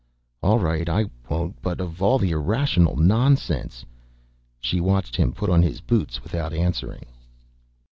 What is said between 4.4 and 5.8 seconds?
She watched him put on his